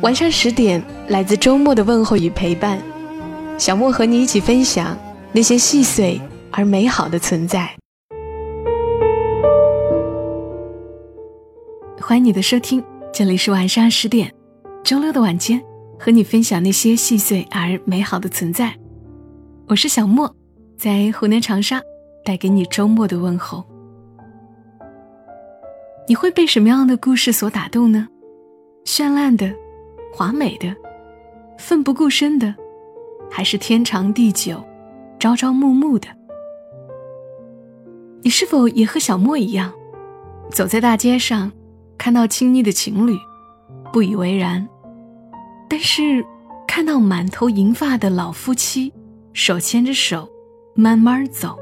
[0.00, 2.80] 晚上十点，来自周末的问候与陪伴，
[3.58, 4.96] 小莫和你一起分享
[5.32, 6.20] 那些细碎
[6.52, 7.68] 而美好的存在。
[12.00, 14.32] 欢迎你的收听，这里是晚上十点，
[14.84, 15.60] 周六的晚间，
[15.98, 18.72] 和你分享那些细碎而美好的存在。
[19.66, 20.32] 我是小莫，
[20.78, 21.82] 在湖南长沙，
[22.24, 23.64] 带给你周末的问候。
[26.06, 28.06] 你会被什么样的故事所打动呢？
[28.84, 29.52] 绚烂的。
[30.12, 30.74] 华美的，
[31.58, 32.54] 奋不顾身的，
[33.30, 34.62] 还是天长地久、
[35.18, 36.08] 朝朝暮暮的？
[38.22, 39.72] 你是否也和小莫一样，
[40.50, 41.52] 走在大街上，
[41.96, 43.16] 看到亲昵的情侣，
[43.92, 44.66] 不以为然；
[45.68, 46.24] 但是
[46.66, 48.92] 看到满头银发的老夫妻
[49.32, 50.28] 手牵着手
[50.74, 51.56] 慢慢走，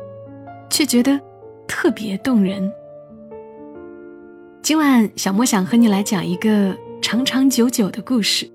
[0.70, 1.20] 却觉得
[1.66, 2.72] 特别动人？
[4.62, 6.76] 今晚小莫想和你来讲一个。
[7.06, 8.50] 长长久久的故事，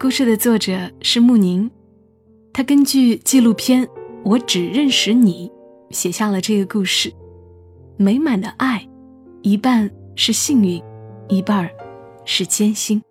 [0.00, 1.70] 故事的作者是穆宁，
[2.50, 3.86] 他根据纪录片
[4.24, 5.52] 《我只认识你》
[5.94, 7.12] 写下了这个故事。
[7.98, 8.88] 美满的爱，
[9.42, 10.82] 一半是幸运，
[11.28, 11.68] 一半
[12.24, 13.02] 是艰辛。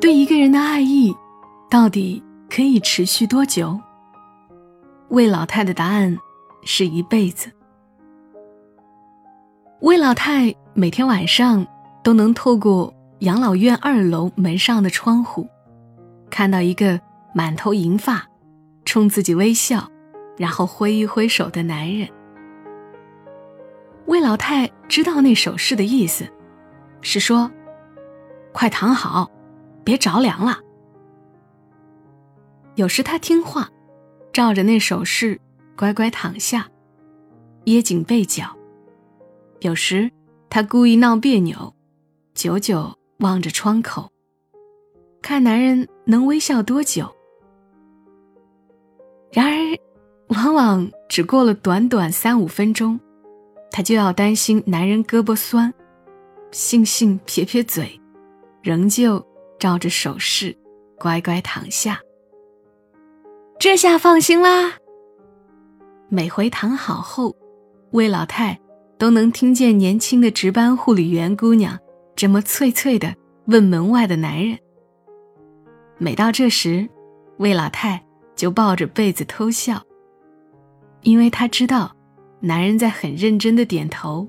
[0.00, 1.14] 对一个人的爱意，
[1.70, 2.20] 到底
[2.50, 3.78] 可以持续多久？
[5.10, 6.18] 魏老太的答案
[6.64, 7.48] 是一辈子。
[9.80, 11.64] 魏老太每天晚上
[12.02, 15.48] 都能透过养老院二楼门上的窗户，
[16.28, 17.00] 看到一个
[17.32, 18.26] 满头银发、
[18.84, 19.88] 冲自己微笑，
[20.36, 22.08] 然后挥一挥手的男人。
[24.06, 26.26] 魏老太知道那手势的意思，
[27.00, 27.48] 是说
[28.52, 29.30] ：“快躺好，
[29.84, 30.58] 别着凉了。”
[32.74, 33.68] 有时他听话，
[34.32, 35.40] 照着那手势
[35.76, 36.66] 乖乖躺下，
[37.62, 38.57] 掖紧被角。
[39.60, 40.10] 有时，
[40.48, 41.74] 他故意闹别扭，
[42.32, 44.08] 久久望着窗口，
[45.20, 47.12] 看男人能微笑多久。
[49.32, 49.78] 然而，
[50.28, 53.00] 往往只过了短短三五分钟，
[53.70, 55.74] 他就要担心男人胳膊酸，
[56.52, 58.00] 悻悻撇撇嘴，
[58.62, 59.26] 仍旧
[59.58, 60.56] 照着手势
[60.98, 62.00] 乖乖躺下。
[63.58, 64.74] 这下放心啦。
[66.08, 67.34] 每回躺好后，
[67.90, 68.56] 魏老太。
[68.98, 71.78] 都能听见年轻的值班护理员姑娘
[72.16, 73.14] 这么脆脆的
[73.46, 74.58] 问门外的男人。
[75.98, 76.88] 每到这时，
[77.38, 78.04] 魏老太
[78.34, 79.80] 就抱着被子偷笑，
[81.02, 81.94] 因为她知道，
[82.40, 84.28] 男人在很认真的点头，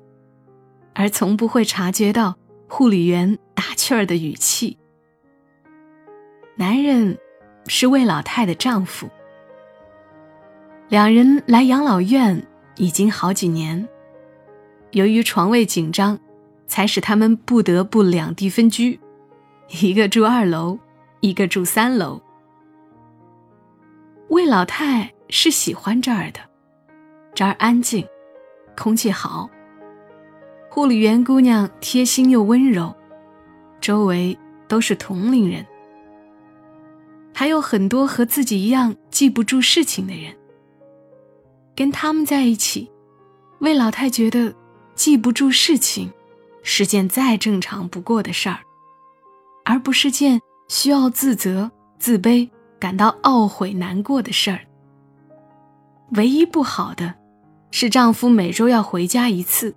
[0.93, 2.35] 而从不会察觉到
[2.67, 4.77] 护理员打趣儿的语气。
[6.55, 7.17] 男人
[7.65, 9.09] 是魏老太的丈夫，
[10.89, 12.45] 两人来养老院
[12.77, 13.87] 已经好几年。
[14.91, 16.19] 由于床位紧张，
[16.65, 18.99] 才使他们不得不两地分居，
[19.81, 20.79] 一个住二楼，
[21.19, 22.19] 一个住三楼。
[24.29, 26.39] 魏老太是喜欢这儿的，
[27.33, 28.07] 这儿安静，
[28.75, 29.49] 空气好。
[30.69, 32.95] 护理员姑娘贴心又温柔，
[33.81, 35.65] 周围都是同龄人，
[37.33, 40.33] 还有很多和自己一样记不住事情的人。
[41.75, 42.89] 跟他们在一起，
[43.59, 44.53] 魏老太觉得。
[44.99, 46.11] 记不住事情，
[46.61, 48.59] 是件再正常不过的事儿，
[49.63, 54.59] 而不是件需要自责、自卑、感到懊悔、难过的事儿。
[56.15, 57.15] 唯一不好的，
[57.71, 59.73] 是丈夫每周要回家一次，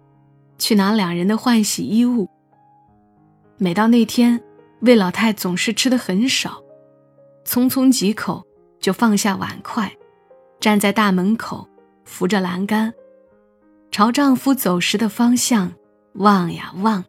[0.59, 2.29] 去拿两人的换洗衣物。
[3.59, 4.43] 每到那天，
[4.81, 6.61] 魏老太总是吃的很少，
[7.47, 8.45] 匆匆几口
[8.81, 9.93] 就放下碗筷，
[10.59, 11.69] 站在大门口
[12.05, 12.93] 扶着栏杆。
[13.93, 15.71] 朝丈夫走时的方向
[16.15, 17.05] 望呀望，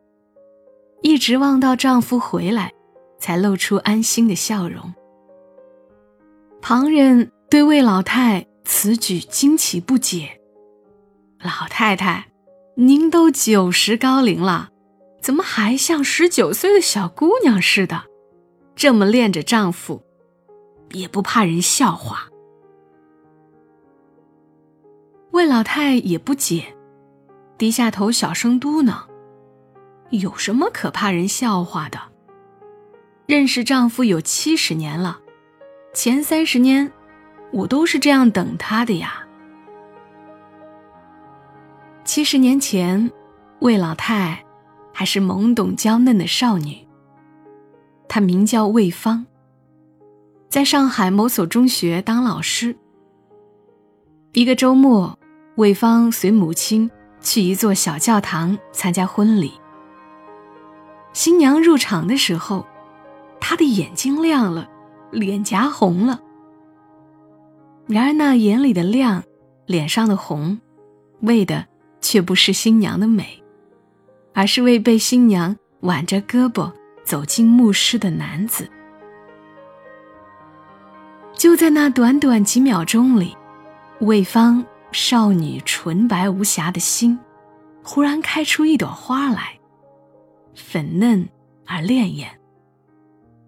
[1.02, 2.74] 一直望到丈夫回来，
[3.18, 4.94] 才露出安心的笑容。
[6.62, 10.42] 旁人对魏老太此举惊奇不解
[11.42, 12.28] ：“老太太，
[12.76, 14.68] 您都九十高龄了，
[15.22, 18.04] 怎么还像十九岁的小姑娘似的？
[18.76, 20.04] 这么恋着丈夫，
[20.92, 22.28] 也不怕人笑话？”
[25.32, 26.73] 魏老太也不解，
[27.58, 29.04] 低下头小声嘟囔
[30.12, 32.00] ：“有什么可怕人笑话的？
[33.26, 35.20] 认识丈夫有七十年了，
[35.94, 36.92] 前三十年
[37.52, 39.26] 我都是这样等他的呀。
[42.04, 43.10] 七十年前，
[43.60, 44.44] 魏老太
[44.92, 46.86] 还是懵懂娇嫩的少女。
[48.10, 49.26] 她名叫魏芳，
[50.50, 52.76] 在上海某所中学当老师。
[54.34, 55.18] 一个周末，
[55.56, 56.92] 魏芳随母亲
[57.24, 59.54] 去一座小教堂参加婚礼。
[61.14, 62.68] 新娘入场的时候，
[63.40, 64.70] 她的眼睛亮了，
[65.12, 66.20] 脸颊红了。
[67.88, 69.24] 然而那眼里的亮，
[69.66, 70.60] 脸上的红，
[71.22, 71.66] 为的
[72.02, 73.44] 却不是新娘的美，
[74.34, 76.72] 而是为被新娘挽着胳膊
[77.04, 78.70] 走进牧师的男子。
[81.36, 83.36] 就在那短短几秒钟里，
[84.00, 84.64] 魏芳
[84.94, 87.20] 少女纯白无瑕的心，
[87.84, 89.60] 忽然开出一朵花来。
[90.56, 91.28] 粉嫩
[91.66, 92.28] 而潋滟，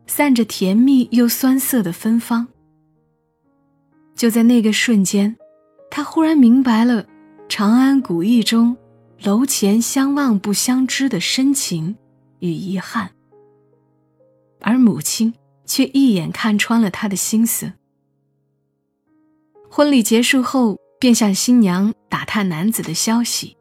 [0.07, 2.47] 散着甜蜜又酸涩的芬芳。
[4.15, 5.37] 就在那个瞬间，
[5.91, 7.05] 他忽然明白了
[7.47, 8.75] 长安古意中
[9.23, 11.95] “楼前相望不相知”的深情
[12.39, 13.11] 与遗憾，
[14.61, 15.33] 而母亲
[15.65, 17.73] 却一眼看穿了他的心思。
[19.69, 23.55] 婚礼结束后，便向新娘打探男子的消息。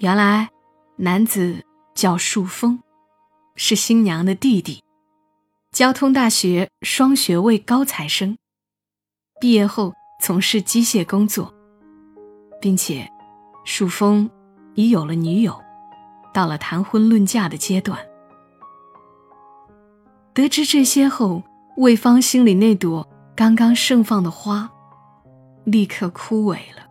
[0.00, 0.50] 原来，
[0.96, 1.64] 男子。
[1.94, 2.78] 叫树峰，
[3.54, 4.82] 是新娘的弟弟，
[5.70, 8.36] 交通大学双学位高材生。
[9.40, 11.52] 毕业后从事机械工作，
[12.62, 13.06] 并且
[13.66, 14.28] 树峰
[14.74, 15.58] 已有了女友，
[16.32, 17.98] 到了谈婚论嫁的阶段。
[20.32, 21.42] 得知这些后，
[21.76, 23.06] 魏芳心里那朵
[23.36, 24.70] 刚刚盛放的花，
[25.64, 26.86] 立刻枯萎了。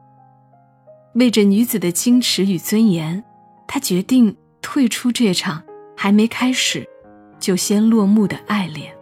[1.16, 3.24] 为着女子的矜持与尊严，
[3.68, 4.36] 他决定。
[4.64, 5.62] 退出这场
[5.98, 6.88] 还没开始，
[7.40, 8.96] 就先落幕的爱恋。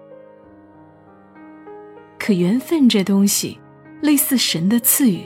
[2.18, 3.60] 可缘分这东西，
[4.02, 5.22] 类似神的赐予。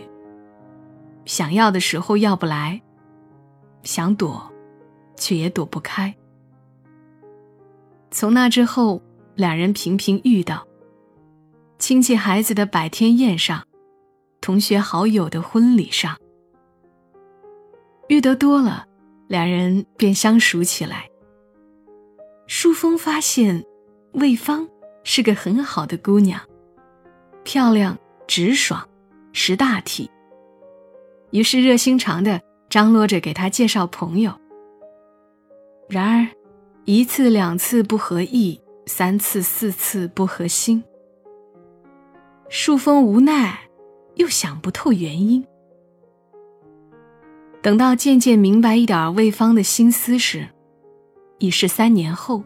[1.25, 2.81] 想要的时候要不来，
[3.83, 4.51] 想躲，
[5.15, 6.13] 却也躲不开。
[8.09, 8.99] 从那之后，
[9.35, 10.67] 两人频频遇到，
[11.77, 13.63] 亲戚孩子的百天宴上，
[14.43, 16.17] 同学好友的婚礼上，
[18.09, 18.85] 遇得多了。
[19.29, 21.09] 两人便相熟起来。
[22.45, 23.63] 淑峰发现
[24.11, 24.67] 魏芳
[25.05, 26.41] 是个很好的姑娘，
[27.45, 27.97] 漂亮、
[28.27, 28.85] 直爽、
[29.31, 30.11] 识大体，
[31.31, 34.33] 于是热心肠的张罗着给她介绍朋友。
[35.87, 36.27] 然而，
[36.83, 40.83] 一次两次不合意，三次四次不合心。
[42.49, 43.57] 淑峰无奈，
[44.15, 45.45] 又想不透原因。
[47.61, 50.47] 等到渐渐明白一点魏芳的心思时，
[51.39, 52.43] 已是三年后。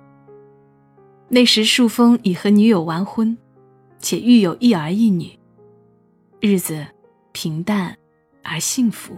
[1.30, 3.38] 那时树峰已和女友完婚，
[4.00, 5.38] 且育有一儿一女，
[6.40, 6.86] 日子
[7.32, 7.98] 平淡
[8.44, 9.18] 而幸福。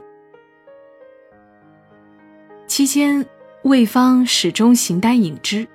[2.65, 3.23] 期间，
[3.63, 5.67] 魏芳始终形单影只，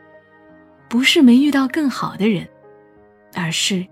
[0.89, 2.49] 不是没遇到更好的人，
[3.35, 3.87] 而是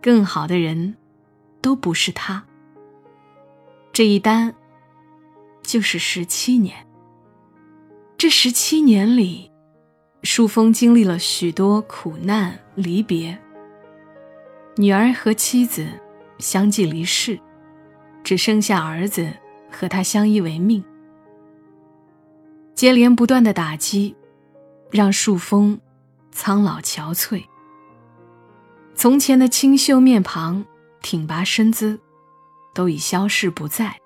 [0.00, 0.94] 更好的人
[1.62, 2.44] 都不是他。
[3.92, 4.54] 这一单。
[5.64, 6.84] 就是十七年。
[8.18, 9.48] 这十七年里，
[10.24, 13.38] 树峰经历了许多苦难离别。
[14.76, 15.86] 女儿和妻子
[16.40, 17.38] 相继离世，
[18.24, 19.32] 只剩下儿子
[19.70, 20.84] 和他相依为命。
[22.74, 24.16] 接连不断的打击，
[24.90, 25.80] 让树峰
[26.32, 27.44] 苍老憔悴。
[28.96, 30.64] 从前的清秀面庞、
[31.02, 31.98] 挺拔身姿，
[32.72, 33.98] 都已消逝不在。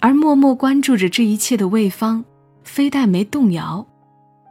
[0.00, 2.24] 而默默关注着这一切的魏芳，
[2.62, 3.86] 非但没动摇，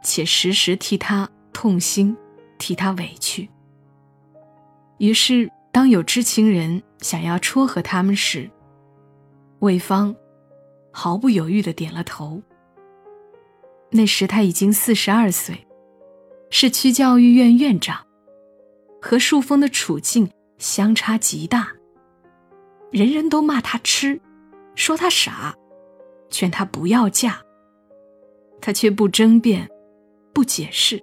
[0.02, 2.16] 且时时替他痛心，
[2.58, 3.48] 替他委屈。
[4.98, 8.50] 于是，当有知情人想要撮合他们时，
[9.60, 10.14] 魏芳
[10.92, 12.42] 毫不犹豫地点了头。
[13.90, 15.66] 那时他已经四十二岁，
[16.50, 18.04] 是区教育院院长，
[19.00, 21.68] 和树峰的处境相差极大。
[22.90, 24.20] 人人都骂他痴。
[24.76, 25.54] 说他傻，
[26.30, 27.40] 劝他不要嫁。
[28.60, 29.70] 他却不争辩，
[30.32, 31.00] 不解释，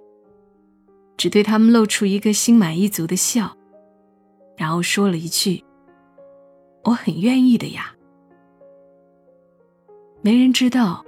[1.16, 3.56] 只对他们露出一个心满意足的笑，
[4.58, 5.64] 然后说了一句
[6.84, 7.94] ：“我很愿意的呀。”
[10.20, 11.02] 没人知道，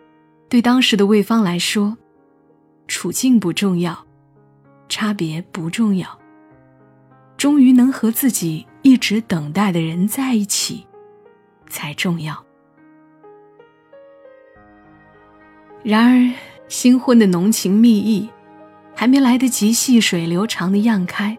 [0.48, 1.98] 对当时的魏芳来说，
[2.88, 4.06] 处境不重要，
[4.88, 6.18] 差别不重要，
[7.44, 10.86] 终于能和自己一直等待的人在一起，
[11.68, 12.42] 才重要。
[15.82, 16.32] 然而，
[16.68, 18.30] 新婚的浓情蜜意，
[18.96, 21.36] 还没来得及细水流长的漾开，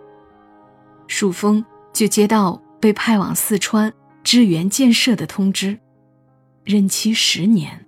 [1.07, 3.91] 树峰就接到被派往四川
[4.23, 5.75] 支援建设的通知，
[6.63, 7.83] 任期十年。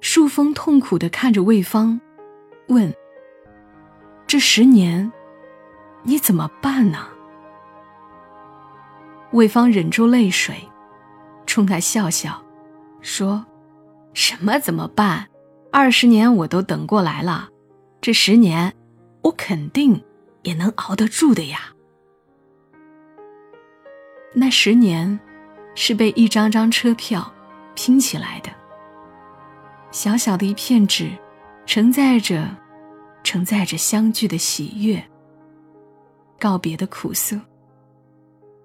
[0.00, 2.00] 树峰痛苦地看着魏芳，
[2.68, 2.90] 问
[4.26, 5.12] ：“这十年，
[6.02, 7.06] 你怎么办呢？”
[9.32, 10.56] 魏芳忍住泪水，
[11.46, 12.42] 冲他笑笑，
[13.00, 13.44] 说
[14.14, 15.28] ：“什么怎么办？
[15.70, 17.48] 二十年我都等过来了，
[18.00, 18.74] 这十年，
[19.22, 20.02] 我肯定
[20.42, 21.60] 也能熬得住的呀。”
[24.34, 25.20] 那十年，
[25.74, 27.30] 是被一张张车票
[27.74, 28.50] 拼起来的。
[29.90, 31.10] 小小的一片纸，
[31.66, 32.48] 承载着，
[33.22, 35.02] 承载着相聚的喜悦，
[36.38, 37.40] 告别的苦涩。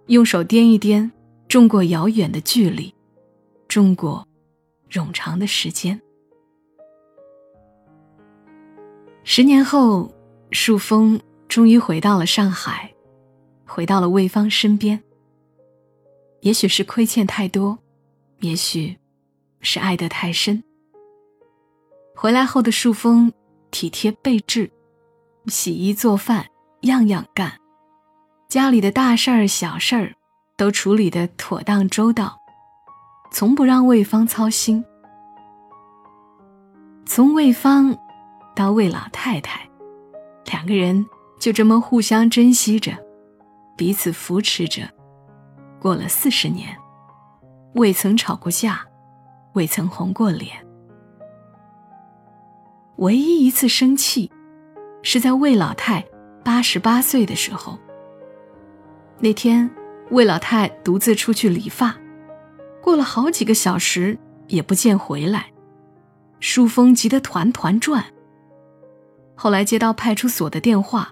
[0.08, 1.10] 用手掂一掂，
[1.48, 2.94] 种过遥远的距离，
[3.68, 4.28] 种过
[4.90, 6.00] 冗长的时间。
[9.24, 10.14] 十年后，
[10.52, 12.94] 树峰终于回到了上海，
[13.66, 15.02] 回到了魏芳身边。
[16.42, 17.80] 也许是亏欠太多，
[18.42, 18.98] 也许
[19.62, 20.62] 是爱得太深。
[22.14, 23.32] 回来后的树峰
[23.72, 24.70] 体贴备至，
[25.48, 26.46] 洗衣做饭
[26.82, 27.63] 样样干。
[28.54, 30.14] 家里的大事儿、小事儿，
[30.56, 32.40] 都处理得妥当周到，
[33.32, 34.86] 从不让魏芳操心。
[37.04, 37.98] 从魏芳
[38.56, 39.68] 到魏老太太，
[40.46, 41.04] 两个人
[41.40, 42.96] 就这么互相珍惜着，
[43.76, 44.88] 彼此扶持着，
[45.80, 46.78] 过了四十年，
[47.74, 48.86] 未曾吵过架，
[49.54, 50.64] 未曾红过脸。
[52.98, 54.32] 唯一一次生气，
[55.02, 56.06] 是在魏老太
[56.46, 57.80] 八十八岁的时候。
[59.20, 59.70] 那天，
[60.10, 61.96] 魏老太独自出去理发，
[62.82, 64.18] 过了好几个小时
[64.48, 65.52] 也不见回来，
[66.40, 68.04] 树峰急得团团转。
[69.36, 71.10] 后来接到派出所的电话，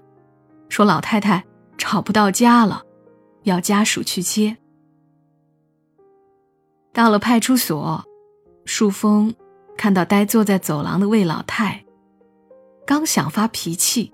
[0.68, 1.44] 说老太太
[1.78, 2.82] 找不到家了，
[3.44, 4.56] 要家属去接。
[6.92, 8.04] 到了派出所，
[8.66, 9.34] 树峰
[9.76, 11.82] 看到呆坐在走廊的魏老太，
[12.86, 14.12] 刚想发脾气，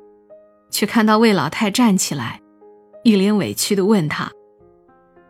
[0.71, 2.41] 却看到魏老太站起来。
[3.05, 4.31] 一脸委屈的问他：“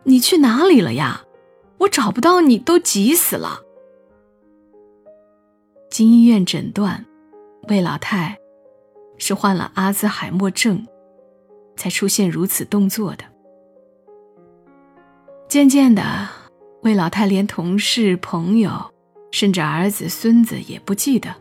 [0.03, 1.23] 你去哪里了呀？
[1.77, 3.61] 我找不到你，都急死了。”
[5.89, 7.05] 经医院诊断，
[7.69, 8.37] 魏老太
[9.17, 10.85] 是患了阿兹海默症，
[11.75, 13.23] 才出现如此动作的。
[15.47, 16.27] 渐渐的，
[16.83, 18.71] 魏老太连同事、朋友，
[19.31, 21.33] 甚至儿子、孙子也不记得，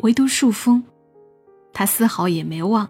[0.00, 0.82] 唯独树峰，
[1.72, 2.88] 他丝毫也没忘。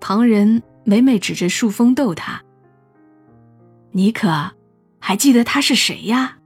[0.00, 0.62] 旁人。
[0.84, 2.42] 每每指着树峰逗他
[3.92, 4.52] ：“你可
[4.98, 6.38] 还记得他是谁呀？”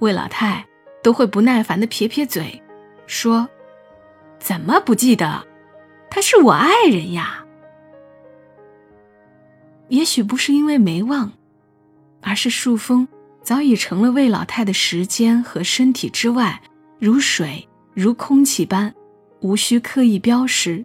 [0.00, 0.66] 魏老太
[1.02, 2.60] 都会不耐烦的撇撇嘴，
[3.06, 3.48] 说
[4.40, 5.46] ：“怎么不记得？
[6.10, 7.44] 他是我爱人呀。”
[9.88, 11.32] 也许不是因为没忘，
[12.22, 13.06] 而是树峰
[13.42, 16.62] 早已成了魏老太的时间和身体之外，
[16.98, 18.94] 如水如空气般，
[19.40, 20.84] 无需刻意标识，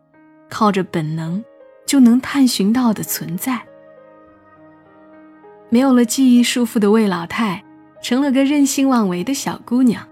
[0.50, 1.44] 靠着本能。
[1.88, 3.60] 就能探寻到的存在。
[5.70, 7.64] 没有了记忆束缚的魏老太，
[8.04, 10.08] 成了个任性妄为的小姑娘，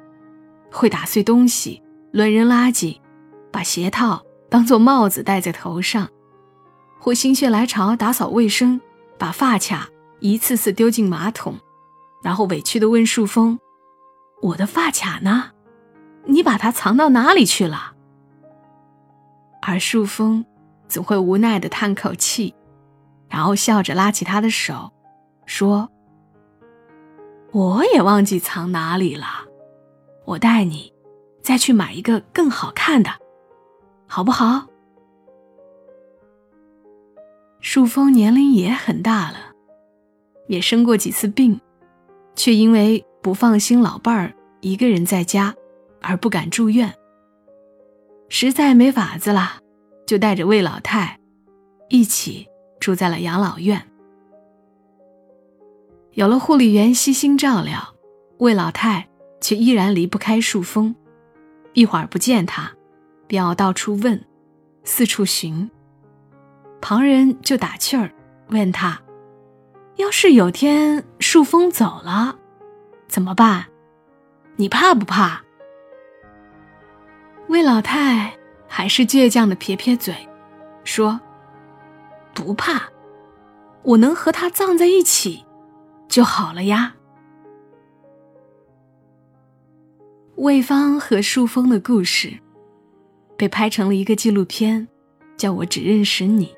[0.72, 2.98] 会打碎东西、乱扔垃圾，
[3.52, 6.10] 把鞋套当做帽子戴在头上，
[7.00, 8.82] 会心血来潮打扫卫生，
[9.18, 9.88] 把发卡
[10.20, 11.56] 一次次丢进马桶，
[12.24, 13.60] 然后委屈地问树峰
[14.42, 15.52] ：“我的发卡呢？
[16.26, 17.94] 你把它藏到哪里去了？”
[19.62, 20.46] 而树峰。
[20.88, 22.54] 总会无奈的叹口气，
[23.30, 24.92] 然后笑着拉起他的手，
[25.46, 25.90] 说
[27.52, 29.26] ：“我也忘记藏哪里了，
[30.26, 30.94] 我带你
[31.42, 33.10] 再去买一个更好看的，
[34.08, 34.68] 好不好？”
[37.60, 39.38] 树峰年龄也很大了，
[40.48, 41.60] 也生过几次病，
[42.36, 45.56] 却因为不放心老伴儿一个人在家，
[46.00, 46.94] 而不敢住院，
[48.30, 49.62] 实在没法子了。
[50.06, 51.20] 就带着魏老太
[51.90, 52.48] 一起
[52.80, 53.82] 住在了养老院。
[56.12, 57.96] 有了护理员悉心照料，
[58.38, 59.08] 魏老太
[59.42, 60.96] 却依然离不开树峰。
[61.74, 62.72] 一会儿不见他，
[63.28, 64.24] 便要到处问，
[64.84, 65.70] 四处寻。
[66.80, 68.12] 旁人就打趣儿，
[68.48, 69.02] 问他
[69.98, 72.38] ：“要是有天树峰走了，
[73.08, 73.66] 怎么办？
[74.56, 75.44] 你怕不怕？”
[77.50, 78.35] 魏老太。
[78.68, 80.14] 还是倔强的撇撇嘴，
[80.84, 81.20] 说
[82.34, 82.84] ：“不怕，
[83.84, 85.46] 我能和他葬在一起，
[86.08, 86.96] 就好了呀。”
[90.36, 92.38] 魏芳和树峰的故事
[93.38, 94.88] 被拍成了一个纪录片，
[95.38, 96.54] 叫我只认识你。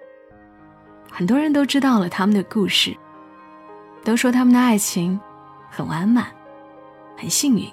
[1.12, 2.96] 很多人都知道了他们的故事，
[4.04, 5.20] 都说他们的爱情
[5.70, 6.26] 很完满，
[7.16, 7.70] 很幸运。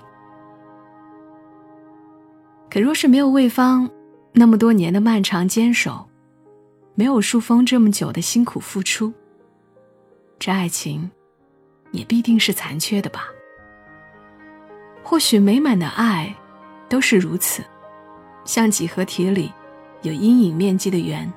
[2.70, 3.88] 可若是没有魏芳
[4.36, 6.08] 那么多年的漫长坚守，
[6.96, 9.12] 没有树峰这么久的辛苦付出，
[10.40, 11.08] 这爱情
[11.92, 13.28] 也必定是残缺的吧。
[15.04, 16.34] 或许美满的爱
[16.88, 17.62] 都是如此，
[18.44, 19.52] 像几何体里
[20.02, 21.32] 有阴影面积的圆，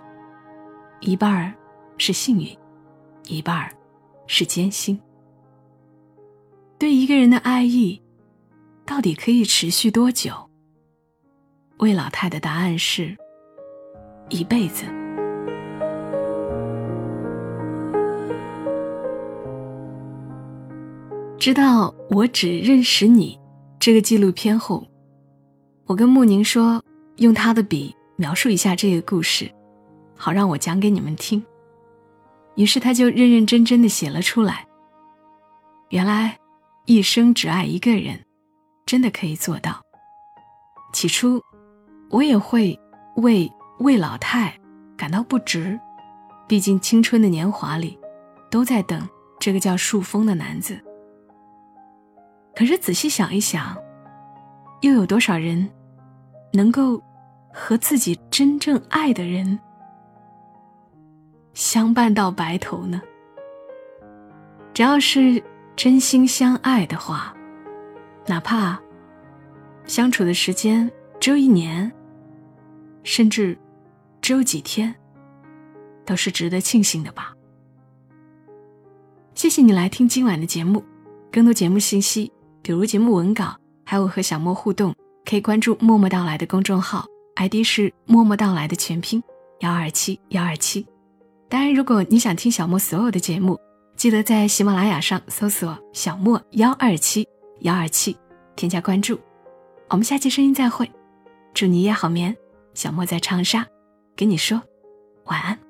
[0.99, 1.53] 一半儿
[1.99, 2.57] 是幸运，
[3.27, 3.71] 一半儿
[4.25, 4.99] 是艰辛。
[6.79, 8.01] 对一个人的爱意，
[8.87, 10.46] 到底可以持续多久？
[11.79, 13.15] 魏老太的答案是：
[14.29, 14.86] 一辈子。
[21.38, 23.39] 知道我只认识你。
[23.79, 24.86] 这个纪录片后，
[25.86, 26.84] 我跟穆宁说，
[27.17, 29.50] 用他的笔描述一下这个故事，
[30.15, 31.41] 好让我讲给你们听。
[32.55, 34.67] 于是他就认认真真的写了出来。
[35.89, 36.38] 原来，
[36.86, 38.19] 一生只爱一个人，
[38.86, 39.79] 真的可以做到。
[40.91, 41.39] 起初，
[42.09, 42.79] 我也会
[43.17, 44.53] 为魏老太
[44.95, 45.79] 感到不值，
[46.47, 47.99] 毕竟青春的年华里，
[48.49, 49.07] 都在等
[49.39, 50.79] 这个叫树峰的男子。
[52.55, 53.77] 可是仔细想一想，
[54.81, 55.69] 又有多少人
[56.53, 57.01] 能够
[57.53, 59.59] 和自己真正爱的人
[61.53, 63.01] 相伴到白头呢？
[64.73, 65.43] 只要是
[65.75, 67.35] 真心相爱的话，
[68.25, 68.79] 哪怕
[69.85, 71.91] 相处的时间只有一年，
[73.07, 73.57] 甚至
[74.21, 74.93] 只有几天，
[76.05, 77.33] 都是值得庆幸的吧。
[79.33, 80.83] 谢谢你来听今晚的节目，
[81.31, 82.29] 更多节目信息。
[82.61, 87.05] 比如节目文稿，还有和小莫互动，可以关注“默默到来”的公众号
[87.37, 89.23] ，ID 是“默默到来”的全拼
[89.62, 90.86] 幺二七幺二七。
[91.47, 93.58] 当然，如果你想听小莫所有的节目，
[93.95, 97.25] 记得在喜马拉雅上搜索“小莫幺二七
[97.62, 98.17] 幺二七”，
[98.58, 99.17] 添加关注。
[99.88, 100.91] 我们下期声音再会，
[101.53, 102.36] 祝你夜好眠。
[102.77, 103.65] 小莫在长沙，
[104.15, 104.61] 跟你说
[105.23, 105.66] 晚安。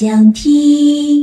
[0.00, 1.19] 想听。